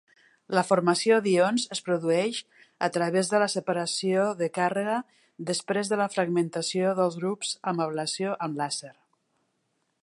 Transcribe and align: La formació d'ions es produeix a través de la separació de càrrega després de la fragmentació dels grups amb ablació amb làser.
La 0.57 0.61
formació 0.67 1.17
d'ions 1.25 1.65
es 1.75 1.81
produeix 1.89 2.39
a 2.87 2.89
través 2.95 3.29
de 3.33 3.41
la 3.43 3.49
separació 3.55 4.25
de 4.41 4.49
càrrega 4.57 4.97
després 5.51 5.93
de 5.93 6.01
la 6.03 6.09
fragmentació 6.17 6.97
dels 7.01 7.21
grups 7.23 7.55
amb 7.73 7.89
ablació 7.89 8.35
amb 8.47 8.61
làser. 8.63 8.95